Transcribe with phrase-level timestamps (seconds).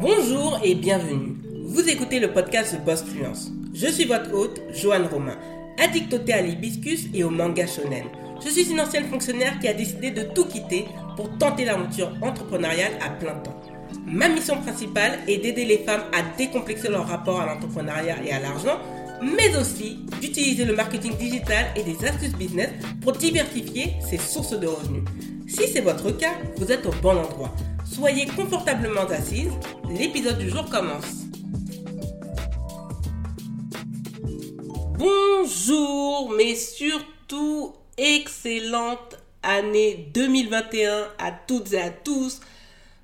[0.00, 1.36] Bonjour et bienvenue.
[1.66, 3.52] Vous écoutez le podcast The Boss Fluence.
[3.72, 5.38] Je suis votre hôte, Joanne Romain,
[5.78, 8.04] addict au thé à l'hibiscus et au manga shonen.
[8.44, 10.86] Je suis une ancienne fonctionnaire qui a décidé de tout quitter
[11.16, 13.60] pour tenter l'aventure entrepreneuriale à plein temps.
[14.04, 18.40] Ma mission principale est d'aider les femmes à décomplexer leur rapport à l'entrepreneuriat et à
[18.40, 18.80] l'argent,
[19.22, 22.70] mais aussi d'utiliser le marketing digital et des astuces business
[23.00, 25.04] pour diversifier ses sources de revenus.
[25.46, 27.54] Si c'est votre cas, vous êtes au bon endroit.
[27.84, 29.52] Soyez confortablement assise,
[29.90, 31.24] l'épisode du jour commence.
[34.98, 42.40] Bonjour, mais surtout excellente année 2021 à toutes et à tous.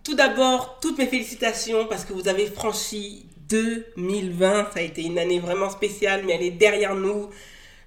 [0.02, 4.72] Tout d'abord, toutes mes félicitations parce que vous avez franchi 2020.
[4.72, 7.28] Ça a été une année vraiment spéciale, mais elle est derrière nous.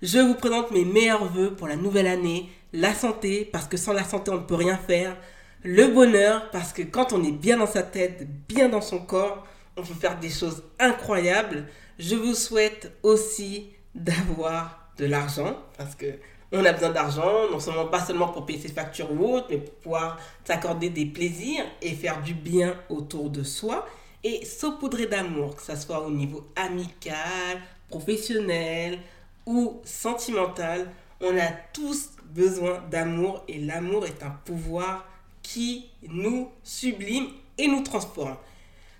[0.02, 2.50] Je vous présente mes meilleurs voeux pour la nouvelle année.
[2.72, 5.16] La santé, parce que sans la santé, on ne peut rien faire.
[5.64, 9.48] Le bonheur, parce que quand on est bien dans sa tête, bien dans son corps,
[9.78, 11.66] on peut faire des choses incroyables.
[11.98, 16.08] Je vous souhaite aussi d'avoir de l'argent, parce que
[16.52, 19.58] on a besoin d'argent, non seulement pas seulement pour payer ses factures ou autres, mais
[19.58, 23.88] pour pouvoir s'accorder des plaisirs et faire du bien autour de soi
[24.24, 29.00] et saupoudrer d'amour, que ce soit au niveau amical, professionnel
[29.46, 30.92] ou sentimental.
[31.22, 35.08] On a tous besoin d'amour et l'amour est un pouvoir
[35.44, 37.28] qui nous sublime
[37.58, 38.38] et nous transforme.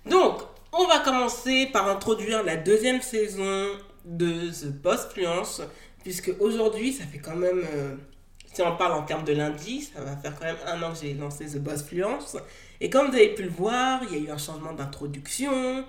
[0.06, 0.42] Donc,
[0.72, 3.66] on va commencer par introduire la deuxième saison
[4.04, 5.62] de The Boss Fluence,
[6.02, 7.94] puisque aujourd'hui, ça fait quand même, euh,
[8.52, 10.98] si on parle en termes de lundi, ça va faire quand même un an que
[11.00, 12.36] j'ai lancé The Boss Fluence.
[12.80, 15.84] Et comme vous avez pu le voir, il y a eu un changement d'introduction,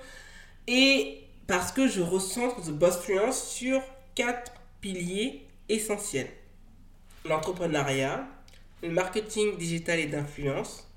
[0.67, 3.81] et parce que je recentre The Boss Fluence sur
[4.15, 6.29] quatre piliers essentiels.
[7.25, 8.25] L'entrepreneuriat,
[8.85, 10.89] le marketing digital et d'influence,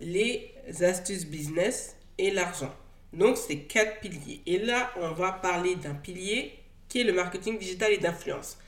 [0.00, 2.72] les astuces business et l'argent.
[3.12, 4.40] Donc, c'est quatre piliers.
[4.46, 6.54] Et là, on va parler d'un pilier
[6.88, 8.58] qui est le marketing digital et d'influence.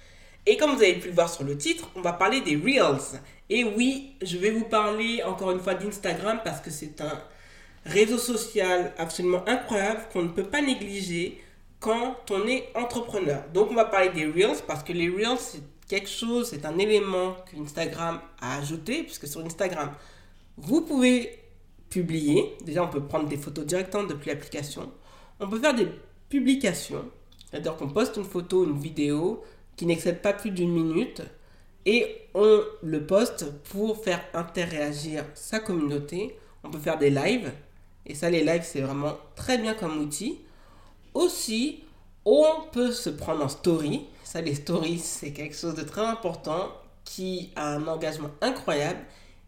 [0.44, 3.20] Et comme vous avez pu le voir sur le titre, on va parler des Reels.
[3.48, 7.22] Et oui, je vais vous parler encore une fois d'Instagram parce que c'est un
[7.84, 11.40] réseau social absolument incroyable qu'on ne peut pas négliger
[11.78, 13.44] quand on est entrepreneur.
[13.52, 15.62] Donc on va parler des Reels parce que les Reels, c'est
[15.92, 19.90] quelque chose, c'est un élément qu'Instagram a ajouté, puisque sur Instagram,
[20.56, 21.38] vous pouvez
[21.90, 22.56] publier.
[22.64, 24.90] Déjà, on peut prendre des photos directement depuis l'application.
[25.38, 25.88] On peut faire des
[26.30, 27.04] publications,
[27.50, 29.44] c'est-à-dire qu'on poste une photo, une vidéo
[29.76, 31.20] qui n'excède pas plus d'une minute
[31.84, 36.38] et on le poste pour faire interagir sa communauté.
[36.64, 37.52] On peut faire des lives
[38.06, 40.38] et ça, les lives, c'est vraiment très bien comme outil.
[41.12, 41.84] Aussi,
[42.24, 46.72] on peut se prendre en story ça, les stories, c'est quelque chose de très important
[47.04, 49.00] qui a un engagement incroyable.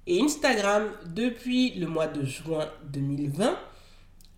[0.06, 3.58] Et Instagram, depuis le mois de juin 2020,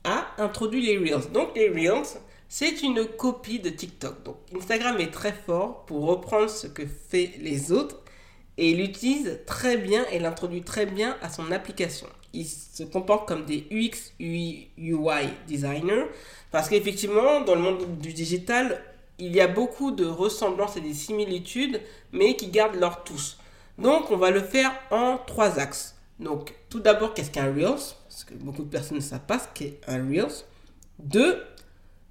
[0.04, 1.32] a introduit les Reels.
[1.32, 4.22] Donc les Reels, c'est une copie de TikTok.
[4.22, 8.00] Donc Instagram est très fort pour reprendre ce que fait les autres
[8.56, 12.06] et il l'utilise très bien et l'introduit très bien à son application.
[12.32, 16.04] Il se comporte comme des UX, UI, UI designers
[16.52, 18.80] parce qu'effectivement, dans le monde du digital,
[19.18, 21.80] il y a beaucoup de ressemblances et des similitudes,
[22.12, 23.36] mais qui gardent leur touche.
[23.78, 25.96] Donc, on va le faire en trois axes.
[26.18, 27.94] Donc, tout d'abord, qu'est-ce qu'un Reels?
[28.08, 30.44] Parce que beaucoup de personnes ne savent pas ce qu'est un Reels.
[30.98, 31.42] Deux,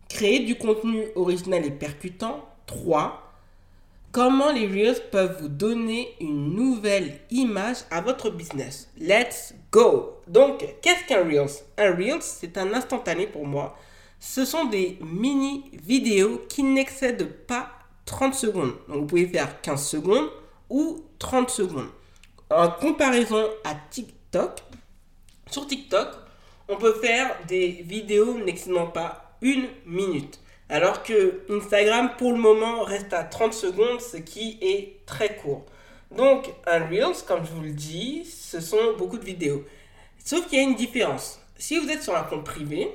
[0.10, 2.48] créer du contenu original et percutant.
[2.68, 3.34] Trois,
[4.12, 8.90] comment les Reels peuvent vous donner une nouvelle image à votre business.
[9.00, 11.64] Let's go Donc, qu'est-ce qu'un Reels?
[11.78, 13.76] Un Reels, c'est un instantané pour moi
[14.20, 17.70] ce sont des mini vidéos qui n'excèdent pas
[18.06, 18.74] 30 secondes.
[18.88, 20.30] Donc vous pouvez faire 15 secondes
[20.70, 21.90] ou 30 secondes.
[22.50, 24.62] En comparaison à TikTok,
[25.50, 26.10] sur TikTok,
[26.68, 30.40] on peut faire des vidéos n'excédant pas une minute.
[30.70, 35.66] Alors que Instagram, pour le moment, reste à 30 secondes, ce qui est très court.
[36.12, 39.64] Donc, un Reels, comme je vous le dis, ce sont beaucoup de vidéos.
[40.24, 41.40] Sauf qu'il y a une différence.
[41.58, 42.90] Si vous êtes sur un compte privé,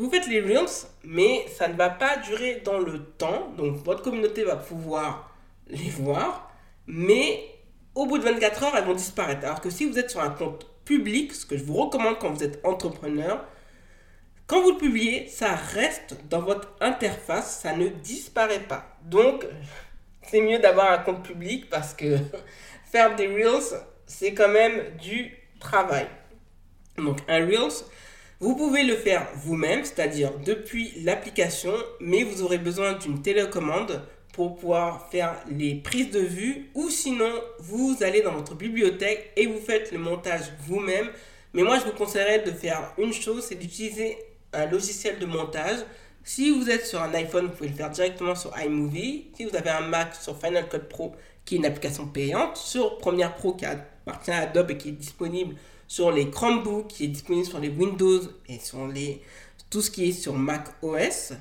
[0.00, 3.50] vous faites les Reels, mais ça ne va pas durer dans le temps.
[3.58, 5.30] Donc votre communauté va pouvoir
[5.68, 6.50] les voir,
[6.86, 7.44] mais
[7.94, 9.44] au bout de 24 heures, elles vont disparaître.
[9.44, 12.30] Alors que si vous êtes sur un compte public, ce que je vous recommande quand
[12.30, 13.44] vous êtes entrepreneur,
[14.46, 18.96] quand vous le publiez, ça reste dans votre interface, ça ne disparaît pas.
[19.04, 19.46] Donc,
[20.22, 22.16] c'est mieux d'avoir un compte public parce que
[22.90, 26.08] faire des Reels, c'est quand même du travail.
[26.96, 27.84] Donc, un Reels,
[28.40, 34.02] vous pouvez le faire vous-même, c'est-à-dire depuis l'application, mais vous aurez besoin d'une télécommande
[34.32, 39.46] pour pouvoir faire les prises de vue ou sinon vous allez dans votre bibliothèque et
[39.46, 41.10] vous faites le montage vous-même.
[41.52, 44.16] Mais moi je vous conseillerais de faire une chose, c'est d'utiliser
[44.54, 45.80] un logiciel de montage.
[46.24, 49.26] Si vous êtes sur un iPhone, vous pouvez le faire directement sur iMovie.
[49.36, 51.14] Si vous avez un Mac sur Final Cut Pro,
[51.44, 54.92] qui est une application payante, sur Premiere Pro qui appartient à Adobe et qui est
[54.92, 55.56] disponible
[55.90, 59.20] sur les Chromebooks, qui est disponible sur les Windows et sur les,
[59.70, 61.32] tout ce qui est sur Mac OS,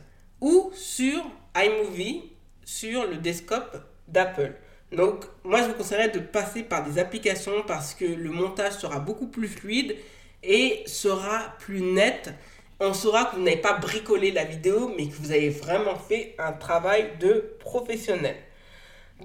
[0.41, 1.23] ou sur
[1.55, 2.23] iMovie
[2.65, 4.55] sur le desktop d'Apple.
[4.91, 8.99] Donc, moi, je vous conseillerais de passer par des applications parce que le montage sera
[8.99, 9.95] beaucoup plus fluide
[10.41, 12.33] et sera plus net.
[12.79, 16.33] On saura que vous n'avez pas bricolé la vidéo, mais que vous avez vraiment fait
[16.39, 18.37] un travail de professionnel.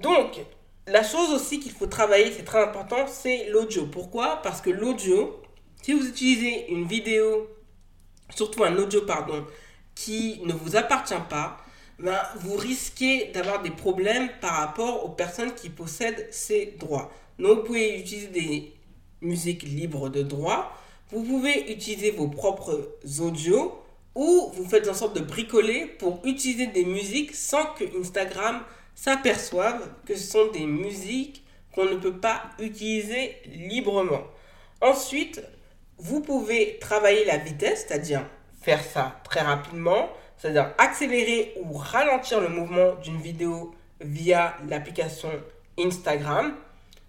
[0.03, 0.39] Donc,
[0.87, 3.87] la chose aussi qu'il faut travailler, c'est très important, c'est l'audio.
[3.87, 4.41] Pourquoi?
[4.43, 5.41] Parce que l'audio,
[5.81, 7.49] si vous utilisez une vidéo,
[8.35, 9.45] surtout un audio, pardon,
[9.95, 11.57] qui ne vous appartient pas,
[11.97, 17.11] ben, vous risquez d'avoir des problèmes par rapport aux personnes qui possèdent ces droits.
[17.39, 18.73] Donc, vous pouvez utiliser des
[19.21, 20.77] musiques libres de droit,
[21.11, 23.79] vous pouvez utiliser vos propres audios
[24.13, 28.61] ou vous faites en sorte de bricoler pour utiliser des musiques sans que Instagram
[28.95, 31.43] s'aperçoive que ce sont des musiques
[31.73, 34.23] qu'on ne peut pas utiliser librement.
[34.81, 35.41] Ensuite,
[35.97, 38.25] vous pouvez travailler la vitesse, c'est-à-dire
[38.61, 45.29] faire ça très rapidement c'est-à-dire accélérer ou ralentir le mouvement d'une vidéo via l'application
[45.79, 46.53] Instagram.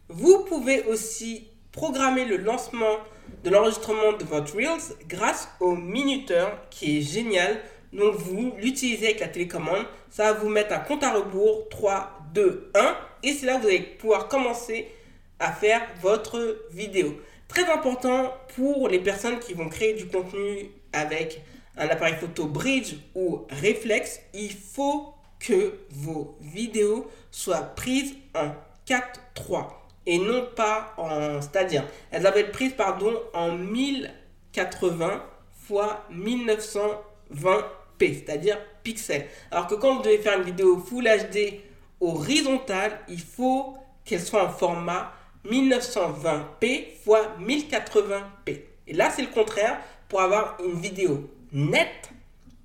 [0.09, 2.97] Vous pouvez aussi programmer le lancement
[3.43, 7.61] de l'enregistrement de votre Reels grâce au minuteur qui est génial.
[7.97, 12.21] Donc vous l'utilisez avec la télécommande, ça va vous mettre un compte à rebours 3,
[12.35, 14.89] 2, 1 et c'est là que vous allez pouvoir commencer
[15.39, 17.19] à faire votre vidéo.
[17.49, 21.41] Très important pour les personnes qui vont créer du contenu avec
[21.79, 28.51] un appareil photo bridge ou réflexe, il faut que vos vidéos soient prises en
[28.87, 29.69] 4.3
[30.07, 35.23] et non pas en c'est-à-dire elles doivent être prises pardon en 1080
[35.69, 36.79] x
[37.99, 41.61] 1920p c'est-à-dire pixels alors que quand vous devez faire une vidéo full HD
[42.01, 45.13] horizontale il faut qu'elle soit en format
[45.45, 47.07] 1920p x
[47.41, 49.79] 1080p et là c'est le contraire
[50.09, 52.11] pour avoir une vidéo nette,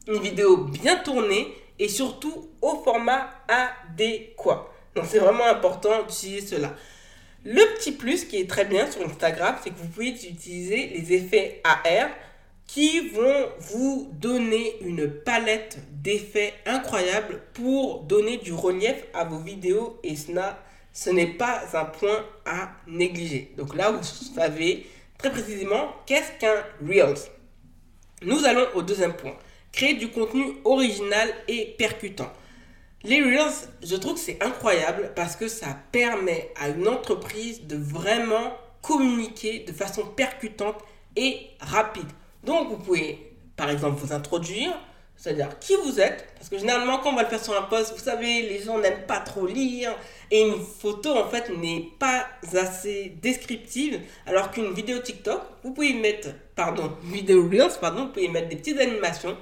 [0.07, 4.67] une vidéo bien tournée et surtout au format adéquat.
[4.95, 6.75] Donc c'est vraiment important d'utiliser cela.
[7.43, 11.13] Le petit plus qui est très bien sur Instagram, c'est que vous pouvez utiliser les
[11.13, 12.09] effets AR
[12.73, 19.99] qui vont vous donner une palette d'effets incroyables pour donner du relief à vos vidéos
[20.03, 23.51] et ce n'est pas un point à négliger.
[23.57, 24.87] Donc là, vous savez
[25.17, 27.19] très précisément qu'est-ce qu'un Reels.
[28.21, 29.35] Nous allons au deuxième point.
[29.73, 32.31] Créer du contenu original et percutant.
[33.03, 37.75] Les Reels, je trouve que c'est incroyable parce que ça permet à une entreprise de
[37.75, 40.77] vraiment communiquer de façon percutante
[41.17, 42.07] et rapide.
[42.43, 44.73] Donc vous pouvez par exemple vous introduire,
[45.15, 47.93] c'est-à-dire qui vous êtes, parce que généralement quand on va le faire sur un post,
[47.93, 49.95] vous savez, les gens n'aiment pas trop lire,
[50.31, 55.93] et une photo en fait n'est pas assez descriptive, alors qu'une vidéo TikTok, vous pouvez
[55.93, 59.37] mettre, pardon, vidéo Reels, pardon, vous pouvez mettre des petites animations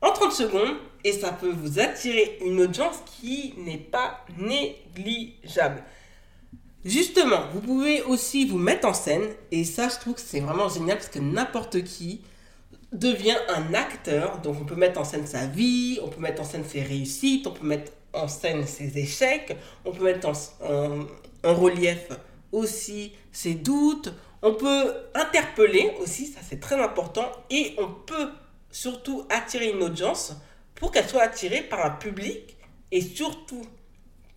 [0.00, 5.82] en 30 secondes, et ça peut vous attirer une audience qui n'est pas négligeable.
[6.84, 10.68] Justement, vous pouvez aussi vous mettre en scène, et ça je trouve que c'est vraiment
[10.68, 12.22] génial parce que n'importe qui
[12.92, 14.38] devient un acteur.
[14.38, 17.46] Donc on peut mettre en scène sa vie, on peut mettre en scène ses réussites,
[17.46, 21.06] on peut mettre en scène ses échecs, on peut mettre en,
[21.44, 22.08] relief
[22.50, 24.12] aussi ses doutes,
[24.42, 28.30] on peut interpeller aussi, ça c'est très important, et on peut
[28.70, 30.34] surtout attirer une audience
[30.74, 32.56] pour qu'elle soit attirée par un public
[32.90, 33.66] et surtout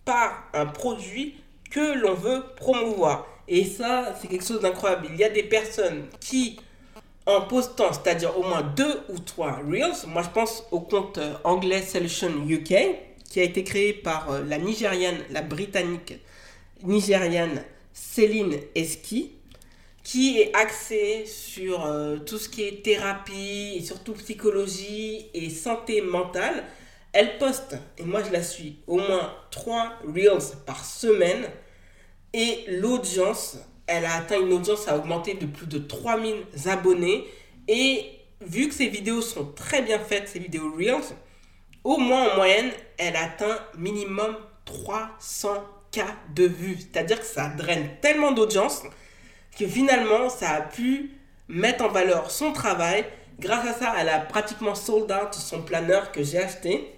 [0.04, 1.36] par un produit
[1.74, 3.26] que l'on veut promouvoir.
[3.48, 5.08] Et ça, c'est quelque chose d'incroyable.
[5.10, 6.60] Il y a des personnes qui
[7.26, 10.06] en postant, c'est-à-dire au moins deux ou trois Reels.
[10.06, 12.74] Moi, je pense au compte euh, anglais Solution UK,
[13.28, 16.14] qui a été créé par euh, la Nigériane, la Britannique
[16.82, 19.32] nigériane Céline Eski,
[20.02, 26.02] qui est axé sur euh, tout ce qui est thérapie et surtout psychologie et santé
[26.02, 26.64] mentale.
[27.12, 31.48] Elle poste, et moi je la suis, au moins trois Reels par semaine.
[32.34, 37.24] Et l'audience elle a atteint une audience a augmenté de plus de 3000 abonnés.
[37.68, 38.06] Et
[38.40, 41.14] vu que ces vidéos sont très bien faites, ces vidéos Reels,
[41.82, 46.78] au moins en moyenne, elle atteint minimum 300 cas de vues.
[46.78, 48.82] C'est-à-dire que ça draine tellement d'audience
[49.58, 51.12] que finalement, ça a pu
[51.48, 53.04] mettre en valeur son travail.
[53.38, 56.88] Grâce à ça, elle a pratiquement sold out son planeur que j'ai acheté,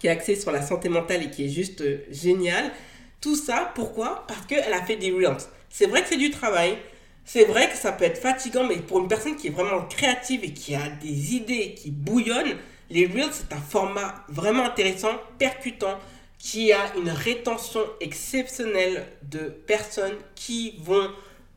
[0.00, 2.72] qui est axé sur la santé mentale et qui est juste euh, génial.
[3.20, 4.24] Tout ça, pourquoi?
[4.28, 5.42] Parce qu'elle a fait des Reels.
[5.70, 6.78] C'est vrai que c'est du travail.
[7.24, 10.44] c'est vrai que ça peut être fatigant, mais pour une personne qui est vraiment créative
[10.44, 12.56] et qui a des idées qui bouillonnent,
[12.90, 15.98] les Reels, c'est un format vraiment intéressant, percutant,
[16.38, 21.10] qui a une rétention exceptionnelle de personnes qui vont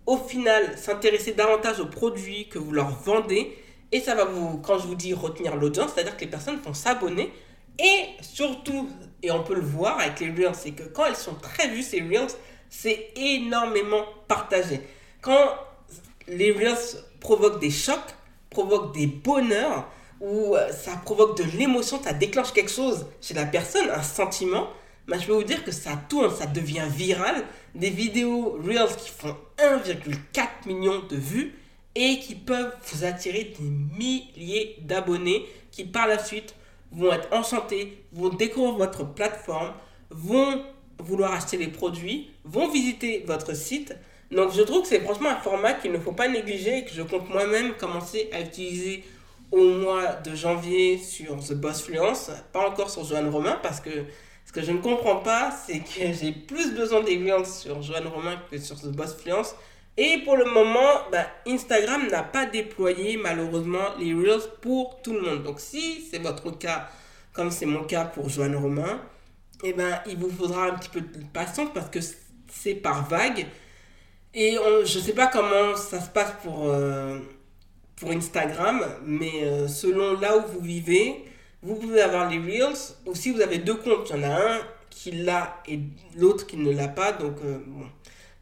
[0.06, 3.56] au final s'intéresser davantage aux produits que vous leur vendez.
[3.94, 6.74] Et ça va vous, quand je vous dis retenir l'audience, c'est-à-dire que les personnes vont
[6.74, 7.32] s'abonner.
[7.80, 8.90] Et surtout,
[9.24, 11.84] et on peut le voir avec les Reels, c'est que quand elles sont très vues,
[11.84, 12.32] ces Reels,
[12.70, 14.82] c'est énormément partagé.
[15.22, 15.56] Quand
[16.28, 18.00] les Reels provoquent des chocs,
[18.50, 19.88] provoquent des bonheurs,
[20.20, 24.68] ou euh, ça provoque de l'émotion, ça déclenche quelque chose chez la personne, un sentiment,
[25.08, 27.44] bah, je peux vous dire que ça tourne, ça devient viral.
[27.74, 31.56] Des vidéos Reels qui font 1,4 million de vues
[31.96, 36.54] et qui peuvent vous attirer des milliers d'abonnés qui par la suite
[36.92, 39.74] vont être enchantés, vont découvrir votre plateforme,
[40.10, 40.64] vont
[41.00, 43.96] vouloir acheter les produits, vont visiter votre site.
[44.32, 46.92] Donc je trouve que c'est franchement un format qu'il ne faut pas négliger et que
[46.92, 49.04] je compte moi-même commencer à utiliser
[49.52, 53.90] au mois de janvier sur The Boss Fluence, pas encore sur Joanne Romain parce que
[54.46, 58.42] ce que je ne comprends pas, c'est que j'ai plus besoin des sur Joanne Romain
[58.50, 59.56] que sur The Boss Fluence.
[59.98, 65.22] Et pour le moment, bah, Instagram n'a pas déployé malheureusement les Reels pour tout le
[65.22, 65.44] monde.
[65.44, 66.90] Donc si c'est votre cas,
[67.34, 69.02] comme c'est mon cas pour Joanne Romain,
[69.64, 72.00] eh ben, il vous faudra un petit peu de patience parce que
[72.52, 73.46] c'est par vague.
[74.34, 74.56] Et
[74.86, 76.70] je ne sais pas comment ça se passe pour...
[76.70, 77.20] Euh,
[78.02, 81.24] pour Instagram, mais euh, selon là où vous vivez,
[81.62, 84.34] vous pouvez avoir les Reels, ou si vous avez deux comptes, il y en a
[84.34, 85.80] un qui l'a et
[86.18, 87.86] l'autre qui ne l'a pas, donc euh, bon.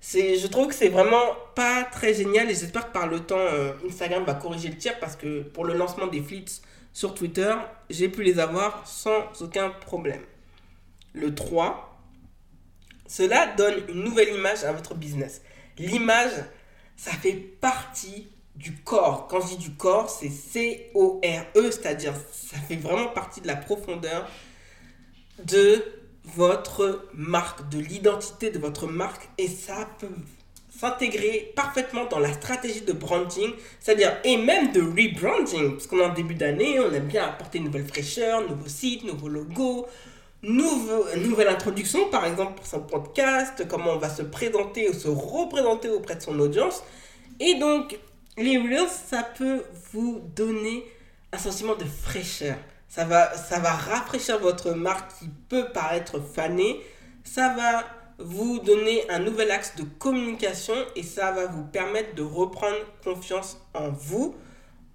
[0.01, 3.37] C'est, je trouve que c'est vraiment pas très génial et j'espère que par le temps,
[3.37, 6.61] euh, Instagram va corriger le tir parce que pour le lancement des flits
[6.93, 7.53] sur Twitter,
[7.89, 10.21] j'ai pu les avoir sans aucun problème.
[11.13, 11.99] Le 3,
[13.07, 15.41] cela donne une nouvelle image à votre business.
[15.77, 16.31] L'image,
[16.95, 19.27] ça fait partie du corps.
[19.27, 24.29] Quand je dis du corps, c'est C-O-R-E, c'est-à-dire ça fait vraiment partie de la profondeur
[25.45, 25.83] de
[26.35, 30.07] votre marque, de l'identité de votre marque et ça peut
[30.79, 36.05] s'intégrer parfaitement dans la stratégie de branding, c'est-à-dire et même de rebranding, parce qu'on est
[36.05, 39.87] en début d'année, on aime bien apporter une nouvelle fraîcheur, nouveau site, nouveau logo,
[40.41, 45.09] nouveau, nouvelle introduction par exemple pour son podcast, comment on va se présenter ou se
[45.09, 46.81] représenter auprès de son audience.
[47.41, 47.99] Et donc,
[48.37, 50.85] les Reels, ça peut vous donner
[51.33, 52.55] un sentiment de fraîcheur.
[52.89, 56.81] Ça va, ça va rafraîchir votre marque qui peut paraître fanée.
[57.23, 57.85] Ça va
[58.17, 63.57] vous donner un nouvel axe de communication et ça va vous permettre de reprendre confiance
[63.73, 64.35] en vous,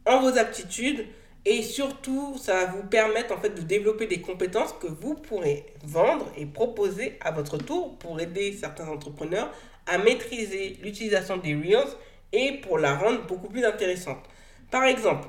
[0.06, 1.06] en vos aptitudes
[1.46, 5.66] et surtout ça va vous permettre en fait de développer des compétences que vous pourrez
[5.84, 9.50] vendre et proposer à votre tour pour aider certains entrepreneurs
[9.86, 11.94] à maîtriser l'utilisation des Reels
[12.32, 14.22] et pour la rendre beaucoup plus intéressante.
[14.70, 15.28] Par exemple,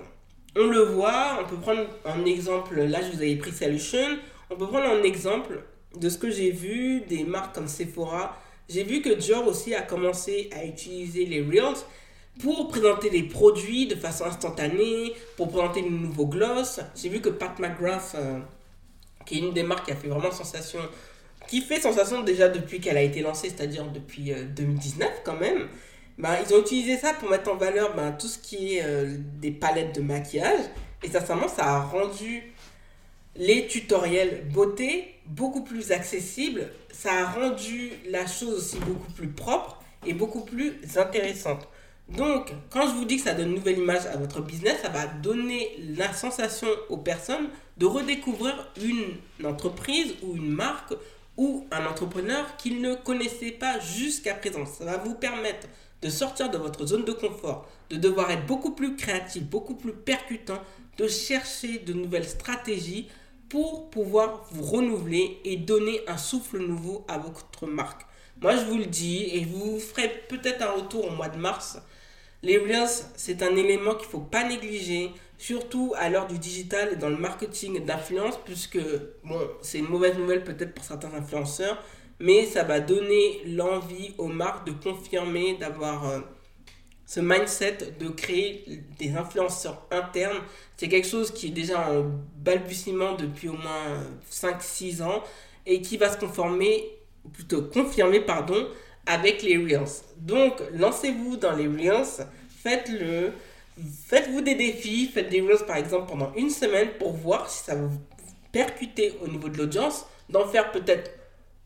[0.55, 4.17] on le voit, on peut prendre un exemple, là je vous avais pris Solution,
[4.49, 5.63] on peut prendre un exemple
[5.99, 8.37] de ce que j'ai vu des marques comme Sephora.
[8.69, 11.77] J'ai vu que Dior aussi a commencé à utiliser les Reels
[12.39, 16.79] pour présenter les produits de façon instantanée, pour présenter de nouveaux gloss.
[16.95, 18.39] J'ai vu que Pat McGrath, euh,
[19.25, 20.79] qui est une des marques qui a fait vraiment sensation,
[21.47, 25.67] qui fait sensation déjà depuis qu'elle a été lancée, c'est-à-dire depuis 2019 euh, quand même,
[26.17, 29.17] bah, ils ont utilisé ça pour mettre en valeur bah, tout ce qui est euh,
[29.39, 30.65] des palettes de maquillage.
[31.03, 32.53] Et sincèrement, ça a rendu
[33.35, 36.69] les tutoriels beauté beaucoup plus accessibles.
[36.91, 41.67] Ça a rendu la chose aussi beaucoup plus propre et beaucoup plus intéressante.
[42.09, 44.89] Donc, quand je vous dis que ça donne une nouvelle image à votre business, ça
[44.89, 50.93] va donner la sensation aux personnes de redécouvrir une entreprise ou une marque
[51.35, 54.65] ou un entrepreneur qu'ils ne connaissaient pas jusqu'à présent.
[54.65, 55.67] Ça va vous permettre
[56.01, 59.93] de sortir de votre zone de confort, de devoir être beaucoup plus créatif, beaucoup plus
[59.93, 60.61] percutant,
[60.97, 63.09] de chercher de nouvelles stratégies
[63.49, 68.05] pour pouvoir vous renouveler et donner un souffle nouveau à votre marque.
[68.41, 71.77] Moi, je vous le dis, et vous ferez peut-être un retour au mois de mars.
[72.43, 76.95] Reels, c'est un élément qu'il ne faut pas négliger, surtout à l'heure du digital et
[76.95, 78.79] dans le marketing d'influence, puisque,
[79.23, 81.81] bon, c'est une mauvaise nouvelle peut-être pour certains influenceurs,
[82.19, 86.19] mais ça va donner l'envie aux marques de confirmer, d'avoir euh,
[87.05, 90.39] ce mindset de créer des influenceurs internes.
[90.77, 92.05] C'est quelque chose qui est déjà en
[92.37, 95.23] balbutiement depuis au moins 5-6 ans
[95.65, 96.97] et qui va se conformer,
[97.33, 98.67] plutôt confirmer, pardon,
[99.05, 100.01] avec les Reels.
[100.17, 102.25] Donc, lancez-vous dans les Reels,
[102.63, 103.31] faites-le,
[104.07, 107.75] faites-vous des défis, faites des Reels par exemple pendant une semaine pour voir si ça
[107.75, 107.99] vous
[108.51, 111.11] percuter au niveau de l'audience, d'en faire peut-être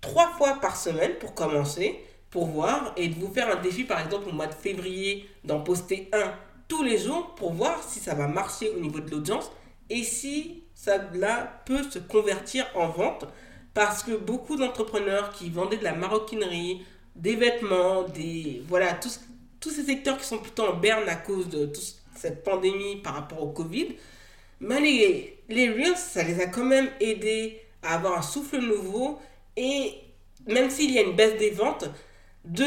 [0.02, 2.00] trois fois par semaine pour commencer.
[2.30, 5.62] pour voir et de vous faire un défi, par exemple, au mois de février, d'en
[5.62, 6.32] poster un
[6.68, 9.52] tous les jours pour voir si ça va marcher au niveau de l'audience
[9.90, 13.26] et si cela peut se convertir en vente.
[13.74, 19.20] Parce que beaucoup d'entrepreneurs qui vendaient de la maroquinerie, des vêtements, des voilà, tous,
[19.60, 23.14] tous ces secteurs qui sont plutôt en berne à cause de toute cette pandémie par
[23.16, 23.96] rapport au Covid,
[24.60, 29.20] mais les, les Reels, ça les a quand même aidés à avoir un souffle nouveau
[29.60, 29.94] et
[30.48, 31.90] même s'il y a une baisse des ventes,
[32.46, 32.66] de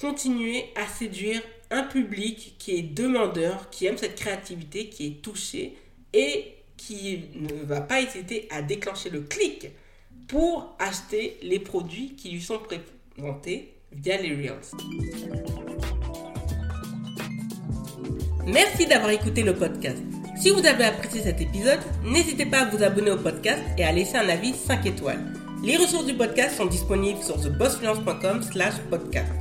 [0.00, 5.76] continuer à séduire un public qui est demandeur, qui aime cette créativité, qui est touché
[6.14, 9.66] et qui ne va pas hésiter à déclencher le clic
[10.28, 14.60] pour acheter les produits qui lui sont présentés via les Reels.
[18.46, 19.98] Merci d'avoir écouté le podcast.
[20.40, 23.90] Si vous avez apprécié cet épisode, n'hésitez pas à vous abonner au podcast et à
[23.90, 25.37] laisser un avis 5 étoiles.
[25.62, 29.32] Les ressources du podcast sont disponibles sur thebossfluence.com slash podcast.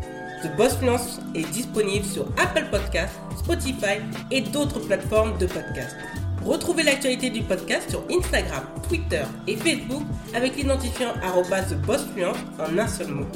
[0.44, 4.00] The Boss Fluence est disponible sur Apple Podcasts, Spotify
[4.32, 5.96] et d'autres plateformes de podcast.
[6.44, 13.08] Retrouvez l'actualité du podcast sur Instagram, Twitter et Facebook avec l'identifiant TheBossFluence en un seul
[13.10, 13.28] mot.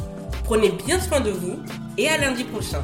[0.44, 1.60] Prenez bien soin de vous
[1.98, 2.84] et à lundi prochain.